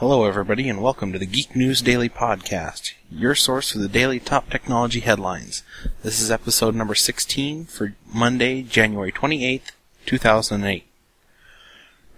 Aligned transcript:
Hello, 0.00 0.24
everybody, 0.24 0.66
and 0.70 0.80
welcome 0.80 1.12
to 1.12 1.18
the 1.18 1.26
Geek 1.26 1.54
News 1.54 1.82
Daily 1.82 2.08
Podcast, 2.08 2.94
your 3.12 3.34
source 3.34 3.72
for 3.72 3.78
the 3.80 3.86
daily 3.86 4.18
top 4.18 4.48
technology 4.48 5.00
headlines. 5.00 5.62
This 6.02 6.22
is 6.22 6.30
episode 6.30 6.74
number 6.74 6.94
16 6.94 7.66
for 7.66 7.92
Monday, 8.10 8.62
January 8.62 9.12
28th, 9.12 9.72
2008. 10.06 10.86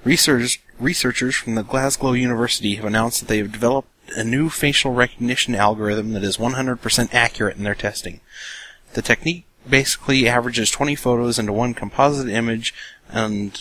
Research, 0.04 0.62
researchers 0.79 1.34
from 1.34 1.56
the 1.56 1.64
Glasgow 1.64 2.12
University 2.12 2.76
have 2.76 2.84
announced 2.84 3.18
that 3.18 3.26
they 3.26 3.38
have 3.38 3.50
developed 3.50 3.89
a 4.17 4.23
new 4.23 4.49
facial 4.49 4.93
recognition 4.93 5.57
algorithm 5.57 6.12
that 6.12 6.23
is 6.23 6.37
100% 6.37 7.12
accurate 7.12 7.57
in 7.57 7.64
their 7.64 7.75
testing. 7.75 8.21
The 8.93 9.03
technique 9.03 9.45
basically 9.69 10.29
averages 10.29 10.71
20 10.71 10.95
photos 10.95 11.37
into 11.37 11.53
one 11.53 11.75
composite 11.75 12.29
image 12.29 12.73
and 13.09 13.61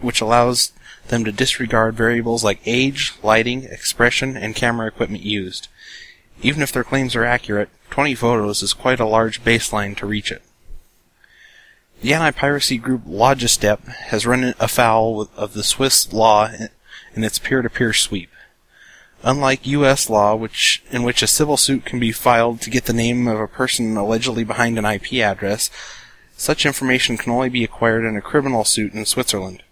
which 0.00 0.20
allows 0.20 0.72
them 1.10 1.24
to 1.24 1.32
disregard 1.32 1.94
variables 1.94 2.42
like 2.42 2.60
age, 2.64 3.14
lighting, 3.22 3.64
expression, 3.64 4.36
and 4.36 4.56
camera 4.56 4.86
equipment 4.86 5.22
used. 5.22 5.68
Even 6.42 6.62
if 6.62 6.72
their 6.72 6.84
claims 6.84 7.14
are 7.14 7.24
accurate, 7.24 7.68
20 7.90 8.14
photos 8.14 8.62
is 8.62 8.72
quite 8.72 9.00
a 9.00 9.06
large 9.06 9.44
baseline 9.44 9.96
to 9.96 10.06
reach 10.06 10.32
it. 10.32 10.42
The 12.00 12.14
anti-piracy 12.14 12.78
group 12.78 13.04
Logistep 13.04 13.86
has 13.86 14.24
run 14.24 14.54
afoul 14.58 15.28
of 15.36 15.52
the 15.52 15.62
Swiss 15.62 16.10
law 16.12 16.48
in 17.14 17.24
its 17.24 17.38
peer-to-peer 17.38 17.92
sweep. 17.92 18.30
Unlike 19.22 19.66
U.S. 19.66 20.08
law, 20.08 20.34
which 20.34 20.82
in 20.90 21.02
which 21.02 21.22
a 21.22 21.26
civil 21.26 21.58
suit 21.58 21.84
can 21.84 22.00
be 22.00 22.10
filed 22.10 22.62
to 22.62 22.70
get 22.70 22.86
the 22.86 22.94
name 22.94 23.28
of 23.28 23.38
a 23.38 23.46
person 23.46 23.94
allegedly 23.98 24.44
behind 24.44 24.78
an 24.78 24.86
IP 24.86 25.14
address, 25.14 25.68
such 26.38 26.64
information 26.64 27.18
can 27.18 27.32
only 27.32 27.50
be 27.50 27.64
acquired 27.64 28.06
in 28.06 28.16
a 28.16 28.22
criminal 28.22 28.64
suit 28.64 28.94
in 28.94 29.04
Switzerland. 29.04 29.62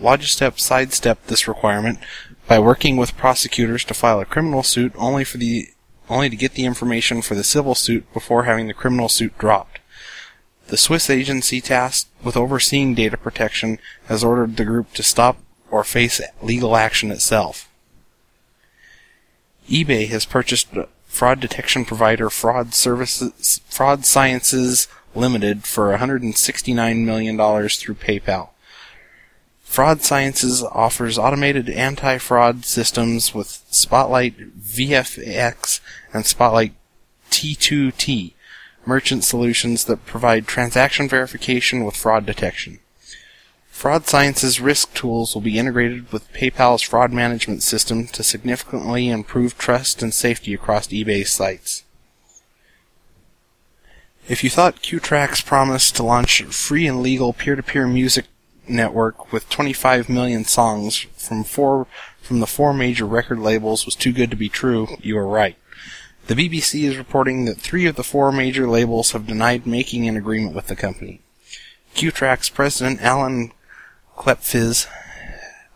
Logistep 0.00 0.58
sidestepped 0.58 1.28
this 1.28 1.48
requirement 1.48 1.98
by 2.46 2.58
working 2.58 2.96
with 2.96 3.16
prosecutors 3.16 3.84
to 3.84 3.94
file 3.94 4.20
a 4.20 4.24
criminal 4.24 4.62
suit 4.62 4.92
only 4.96 5.24
for 5.24 5.38
the 5.38 5.68
only 6.08 6.28
to 6.28 6.36
get 6.36 6.52
the 6.52 6.66
information 6.66 7.22
for 7.22 7.34
the 7.34 7.44
civil 7.44 7.74
suit 7.74 8.12
before 8.12 8.44
having 8.44 8.66
the 8.68 8.74
criminal 8.74 9.08
suit 9.08 9.36
dropped. 9.38 9.80
The 10.66 10.76
Swiss 10.76 11.08
agency 11.08 11.60
tasked 11.60 12.08
with 12.22 12.36
overseeing 12.36 12.94
data 12.94 13.16
protection 13.16 13.78
has 14.06 14.22
ordered 14.22 14.56
the 14.56 14.64
group 14.64 14.92
to 14.94 15.02
stop 15.02 15.38
or 15.70 15.84
face 15.84 16.20
legal 16.42 16.76
action 16.76 17.10
itself. 17.10 17.70
eBay 19.68 20.08
has 20.08 20.26
purchased 20.26 20.68
fraud 21.06 21.40
detection 21.40 21.84
provider 21.84 22.28
Fraud 22.28 22.74
Services 22.74 23.60
Fraud 23.68 24.04
Sciences 24.04 24.88
Limited 25.16 25.64
for 25.64 25.96
$169 25.96 27.04
million 27.04 27.36
through 27.36 27.94
PayPal. 27.94 28.48
Fraud 29.74 30.02
Sciences 30.02 30.62
offers 30.62 31.18
automated 31.18 31.68
anti-fraud 31.68 32.64
systems 32.64 33.34
with 33.34 33.64
Spotlight 33.70 34.56
VFX 34.56 35.80
and 36.12 36.24
Spotlight 36.24 36.74
T2T 37.32 38.34
merchant 38.86 39.24
solutions 39.24 39.86
that 39.86 40.06
provide 40.06 40.46
transaction 40.46 41.08
verification 41.08 41.84
with 41.84 41.96
fraud 41.96 42.24
detection. 42.24 42.78
Fraud 43.66 44.06
Sciences 44.06 44.60
risk 44.60 44.94
tools 44.94 45.34
will 45.34 45.42
be 45.42 45.58
integrated 45.58 46.12
with 46.12 46.32
PayPal's 46.32 46.82
fraud 46.82 47.12
management 47.12 47.64
system 47.64 48.06
to 48.06 48.22
significantly 48.22 49.08
improve 49.08 49.58
trust 49.58 50.04
and 50.04 50.14
safety 50.14 50.54
across 50.54 50.86
eBay 50.86 51.26
sites. 51.26 51.82
If 54.28 54.44
you 54.44 54.50
thought 54.50 54.82
QTrax 54.82 55.44
promised 55.44 55.96
to 55.96 56.04
launch 56.04 56.42
free 56.44 56.86
and 56.86 57.02
legal 57.02 57.32
peer-to-peer 57.32 57.88
music 57.88 58.26
network 58.68 59.32
with 59.32 59.48
25 59.48 60.08
million 60.08 60.44
songs 60.44 61.06
from 61.16 61.44
four 61.44 61.86
from 62.20 62.40
the 62.40 62.46
four 62.46 62.72
major 62.72 63.04
record 63.04 63.38
labels 63.38 63.84
was 63.84 63.94
too 63.94 64.12
good 64.12 64.30
to 64.30 64.36
be 64.36 64.48
true, 64.48 64.96
you 65.00 65.18
are 65.18 65.26
right. 65.26 65.56
The 66.26 66.34
BBC 66.34 66.84
is 66.84 66.96
reporting 66.96 67.44
that 67.44 67.58
three 67.58 67.84
of 67.84 67.96
the 67.96 68.02
four 68.02 68.32
major 68.32 68.66
labels 68.66 69.10
have 69.10 69.26
denied 69.26 69.66
making 69.66 70.08
an 70.08 70.16
agreement 70.16 70.54
with 70.56 70.68
the 70.68 70.76
company. 70.76 71.20
QTrax 71.94 72.52
president 72.54 73.02
Alan 73.02 73.52
Klepfisz 74.16 74.86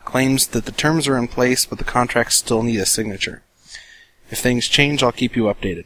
claims 0.06 0.46
that 0.48 0.64
the 0.64 0.72
terms 0.72 1.06
are 1.06 1.18
in 1.18 1.28
place, 1.28 1.66
but 1.66 1.76
the 1.76 1.84
contracts 1.84 2.36
still 2.36 2.62
need 2.62 2.80
a 2.80 2.86
signature. 2.86 3.42
If 4.30 4.38
things 4.38 4.68
change, 4.68 5.02
I'll 5.02 5.12
keep 5.12 5.36
you 5.36 5.44
updated. 5.44 5.84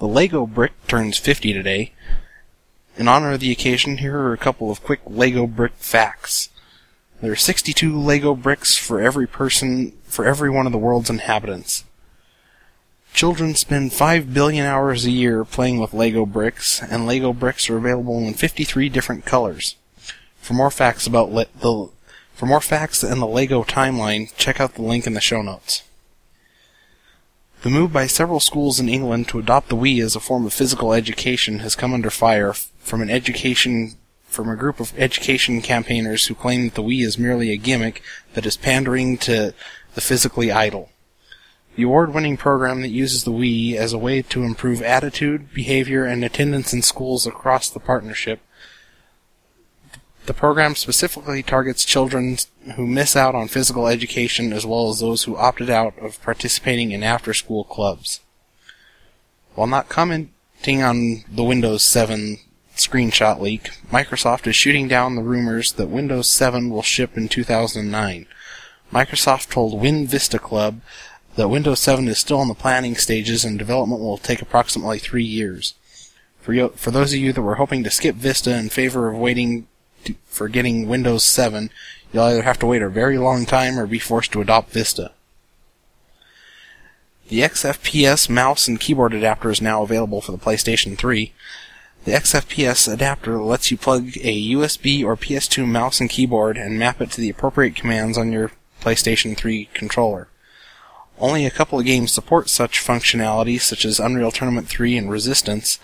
The 0.00 0.06
Lego 0.06 0.46
brick 0.46 0.72
turns 0.86 1.16
50 1.16 1.54
today, 1.54 1.92
in 2.98 3.06
honor 3.06 3.32
of 3.32 3.40
the 3.40 3.52
occasion, 3.52 3.98
here 3.98 4.18
are 4.18 4.32
a 4.32 4.38
couple 4.38 4.70
of 4.70 4.82
quick 4.82 5.00
Lego 5.06 5.46
brick 5.46 5.72
facts. 5.76 6.50
There 7.22 7.30
are 7.30 7.36
62 7.36 7.96
Lego 7.96 8.34
bricks 8.34 8.76
for 8.76 9.00
every 9.00 9.26
person, 9.26 9.92
for 10.04 10.24
every 10.24 10.50
one 10.50 10.66
of 10.66 10.72
the 10.72 10.78
world's 10.78 11.08
inhabitants. 11.08 11.84
Children 13.14 13.54
spend 13.54 13.92
5 13.92 14.34
billion 14.34 14.66
hours 14.66 15.04
a 15.04 15.12
year 15.12 15.44
playing 15.44 15.78
with 15.78 15.94
Lego 15.94 16.26
bricks, 16.26 16.82
and 16.82 17.06
Lego 17.06 17.32
bricks 17.32 17.70
are 17.70 17.76
available 17.76 18.18
in 18.18 18.34
53 18.34 18.88
different 18.88 19.24
colors. 19.24 19.76
For 20.40 20.54
more 20.54 20.70
facts 20.70 21.06
about 21.06 21.32
le- 21.32 21.46
the 21.60 21.90
for 22.34 22.46
more 22.46 22.60
facts 22.60 23.02
and 23.02 23.20
the 23.20 23.26
Lego 23.26 23.64
timeline, 23.64 24.32
check 24.36 24.60
out 24.60 24.74
the 24.74 24.82
link 24.82 25.06
in 25.08 25.14
the 25.14 25.20
show 25.20 25.42
notes. 25.42 25.82
The 27.62 27.70
move 27.70 27.92
by 27.92 28.06
several 28.06 28.38
schools 28.38 28.78
in 28.78 28.88
England 28.88 29.26
to 29.28 29.40
adopt 29.40 29.68
the 29.68 29.76
Wii 29.76 30.00
as 30.00 30.14
a 30.14 30.20
form 30.20 30.46
of 30.46 30.52
physical 30.52 30.92
education 30.92 31.58
has 31.58 31.74
come 31.74 31.92
under 31.92 32.10
fire 32.10 32.54
from 32.88 33.02
an 33.02 33.10
education 33.10 33.92
from 34.24 34.48
a 34.48 34.56
group 34.56 34.78
of 34.78 34.92
education 34.98 35.62
campaigners 35.62 36.26
who 36.26 36.34
claim 36.34 36.64
that 36.64 36.74
the 36.74 36.82
Wii 36.82 37.04
is 37.04 37.18
merely 37.18 37.50
a 37.50 37.56
gimmick 37.56 38.02
that 38.34 38.44
is 38.44 38.56
pandering 38.56 39.16
to 39.18 39.54
the 39.94 40.00
physically 40.00 40.52
idle. 40.52 40.90
The 41.76 41.84
award-winning 41.84 42.36
program 42.36 42.82
that 42.82 42.88
uses 42.88 43.24
the 43.24 43.30
Wii 43.30 43.74
as 43.76 43.92
a 43.92 43.98
way 43.98 44.20
to 44.22 44.42
improve 44.42 44.82
attitude, 44.82 45.54
behavior, 45.54 46.04
and 46.04 46.24
attendance 46.24 46.74
in 46.74 46.82
schools 46.82 47.26
across 47.26 47.70
the 47.70 47.80
partnership 47.80 48.40
the 50.28 50.34
program 50.34 50.74
specifically 50.74 51.42
targets 51.42 51.86
children 51.86 52.36
who 52.76 52.86
miss 52.86 53.16
out 53.16 53.34
on 53.34 53.48
physical 53.48 53.88
education 53.88 54.52
as 54.52 54.66
well 54.66 54.90
as 54.90 55.00
those 55.00 55.24
who 55.24 55.38
opted 55.38 55.70
out 55.70 55.98
of 55.98 56.22
participating 56.22 56.92
in 56.92 57.02
after 57.02 57.32
school 57.32 57.64
clubs. 57.64 58.20
While 59.54 59.68
not 59.68 59.88
commenting 59.88 60.82
on 60.82 61.24
the 61.32 61.42
Windows 61.42 61.82
7 61.82 62.40
screenshot 62.78 63.40
leak, 63.40 63.70
Microsoft 63.90 64.46
is 64.46 64.56
shooting 64.56 64.88
down 64.88 65.14
the 65.14 65.22
rumors 65.22 65.72
that 65.72 65.88
Windows 65.88 66.28
7 66.28 66.70
will 66.70 66.82
ship 66.82 67.16
in 67.16 67.28
2009. 67.28 68.26
Microsoft 68.92 69.50
told 69.50 69.80
Win 69.80 70.06
Vista 70.06 70.38
Club 70.38 70.80
that 71.36 71.48
Windows 71.48 71.80
7 71.80 72.08
is 72.08 72.18
still 72.18 72.42
in 72.42 72.48
the 72.48 72.54
planning 72.54 72.96
stages 72.96 73.44
and 73.44 73.58
development 73.58 74.00
will 74.00 74.18
take 74.18 74.42
approximately 74.42 74.98
three 74.98 75.24
years. 75.24 75.74
For, 76.40 76.52
you, 76.52 76.70
for 76.70 76.90
those 76.90 77.12
of 77.12 77.18
you 77.18 77.32
that 77.32 77.42
were 77.42 77.56
hoping 77.56 77.84
to 77.84 77.90
skip 77.90 78.16
Vista 78.16 78.56
in 78.56 78.70
favor 78.70 79.08
of 79.08 79.18
waiting 79.18 79.66
to, 80.04 80.14
for 80.24 80.48
getting 80.48 80.88
Windows 80.88 81.24
7, 81.24 81.70
you'll 82.12 82.24
either 82.24 82.42
have 82.42 82.58
to 82.60 82.66
wait 82.66 82.82
a 82.82 82.88
very 82.88 83.18
long 83.18 83.44
time 83.44 83.78
or 83.78 83.86
be 83.86 83.98
forced 83.98 84.32
to 84.32 84.40
adopt 84.40 84.70
Vista. 84.70 85.12
The 87.28 87.40
XFPS 87.40 88.30
mouse 88.30 88.66
and 88.66 88.80
keyboard 88.80 89.12
adapter 89.12 89.50
is 89.50 89.60
now 89.60 89.82
available 89.82 90.22
for 90.22 90.32
the 90.32 90.38
PlayStation 90.38 90.96
3. 90.96 91.32
The 92.04 92.12
XFPS 92.12 92.90
adapter 92.90 93.38
lets 93.38 93.70
you 93.70 93.76
plug 93.76 94.16
a 94.22 94.52
USB 94.52 95.04
or 95.04 95.16
PS2 95.16 95.66
mouse 95.66 96.00
and 96.00 96.08
keyboard 96.08 96.56
and 96.56 96.78
map 96.78 97.00
it 97.00 97.10
to 97.12 97.20
the 97.20 97.28
appropriate 97.28 97.74
commands 97.74 98.16
on 98.16 98.32
your 98.32 98.52
PlayStation 98.80 99.36
3 99.36 99.68
controller. 99.74 100.28
Only 101.18 101.44
a 101.44 101.50
couple 101.50 101.78
of 101.78 101.84
games 101.84 102.12
support 102.12 102.48
such 102.48 102.84
functionality, 102.84 103.60
such 103.60 103.84
as 103.84 103.98
Unreal 103.98 104.30
Tournament 104.30 104.68
3 104.68 104.96
and 104.96 105.10
Resistance. 105.10 105.78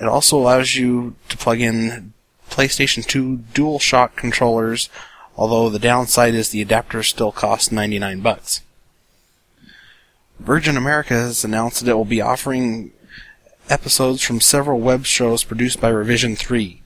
It 0.00 0.06
also 0.06 0.36
allows 0.36 0.76
you 0.76 1.16
to 1.30 1.36
plug 1.38 1.60
in 1.60 2.12
PlayStation 2.50 3.04
2 3.04 3.44
DualShock 3.54 4.14
controllers, 4.14 4.90
although 5.36 5.70
the 5.70 5.78
downside 5.78 6.34
is 6.34 6.50
the 6.50 6.62
adapter 6.62 7.02
still 7.02 7.32
costs 7.32 7.72
99 7.72 8.20
bucks. 8.20 8.60
Virgin 10.38 10.76
America 10.76 11.14
has 11.14 11.44
announced 11.44 11.82
that 11.82 11.90
it 11.90 11.94
will 11.94 12.04
be 12.04 12.20
offering 12.20 12.92
episodes 13.68 14.22
from 14.22 14.40
several 14.40 14.80
web 14.80 15.04
shows 15.06 15.44
produced 15.44 15.80
by 15.80 15.88
Revision 15.88 16.36
3. 16.36 16.82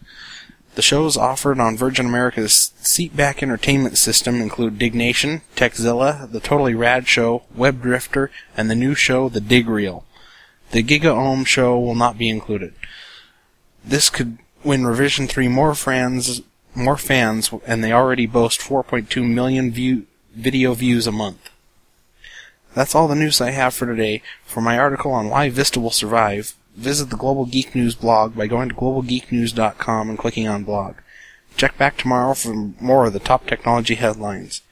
The 0.77 0.83
shows 0.83 1.17
offered 1.17 1.59
on 1.59 1.77
Virgin 1.77 2.07
America's 2.07 2.73
seatback 2.83 3.43
entertainment 3.43 3.99
system 3.99 4.41
include 4.41 4.79
Diggnation, 4.79 5.43
Techzilla, 5.57 6.31
The 6.31 6.41
Totally 6.41 6.75
Rad 6.75 7.09
Show, 7.09 7.43
Web 7.55 7.83
Drifter, 7.83 8.31
and 8.57 8.71
the 8.71 8.77
new 8.77 8.95
show 8.95 9.29
The 9.29 9.41
Digg 9.41 9.69
Reel. 9.69 10.05
The 10.71 10.85
GigaOM 10.85 11.47
show 11.47 11.79
will 11.79 11.97
not 11.97 12.17
be 12.17 12.29
included. 12.29 12.75
This 13.85 14.09
could 14.09 14.39
win 14.63 14.87
Revision 14.87 15.27
3 15.27 15.49
more 15.49 15.75
fans, 15.75 16.43
more 16.75 16.97
fans, 16.97 17.51
and 17.67 17.83
they 17.83 17.93
already 17.93 18.27
boast 18.27 18.61
4.2 18.61 19.29
million 19.29 19.73
view, 19.73 20.07
video 20.35 20.75
views 20.75 21.07
a 21.07 21.13
month. 21.13 21.51
That's 22.75 22.95
all 22.95 23.09
the 23.09 23.17
news 23.17 23.41
I 23.41 23.51
have 23.51 23.75
for 23.75 23.87
today. 23.87 24.23
For 24.45 24.61
my 24.61 24.79
article 24.79 25.11
on 25.11 25.29
why 25.29 25.49
Vista 25.49 25.81
will 25.81 25.91
survive, 25.91 26.55
visit 26.81 27.11
the 27.11 27.17
Global 27.17 27.47
Geek 27.47 27.75
News 27.75 27.95
blog 27.95 28.37
by 28.37 28.47
going 28.47 28.69
to 28.71 28.75
globalgeeknews.com 28.75 30.09
and 30.09 30.19
clicking 30.19 30.49
on 30.49 30.65
blog. 30.65 30.97
Check 31.57 31.77
back 31.77 31.97
tomorrow 31.97 32.35
for 32.35 32.55
more 32.81 33.07
of 33.07 33.13
the 33.13 33.19
top 33.19 33.47
technology 33.47 33.95
headlines. 33.95 34.63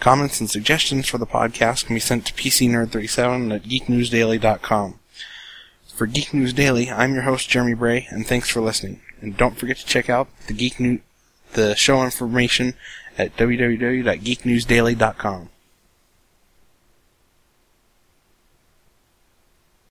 Comments 0.00 0.40
and 0.40 0.50
suggestions 0.50 1.08
for 1.08 1.18
the 1.18 1.26
podcast 1.26 1.86
can 1.86 1.94
be 1.94 2.00
sent 2.00 2.26
to 2.26 2.34
PCNerd37 2.34 3.54
at 3.54 3.62
geeknewsdaily.com. 3.62 4.98
For 5.94 6.06
Geek 6.06 6.34
News 6.34 6.52
Daily, 6.52 6.90
I'm 6.90 7.14
your 7.14 7.22
host 7.22 7.48
Jeremy 7.48 7.74
Bray, 7.74 8.08
and 8.10 8.26
thanks 8.26 8.48
for 8.48 8.60
listening. 8.60 9.00
And 9.20 9.36
don't 9.36 9.56
forget 9.56 9.76
to 9.76 9.86
check 9.86 10.10
out 10.10 10.26
the 10.48 10.54
Geek 10.54 10.80
New- 10.80 11.00
the 11.52 11.76
show 11.76 12.02
information 12.02 12.74
at 13.16 13.36
www.geeknewsdaily.com. 13.36 15.48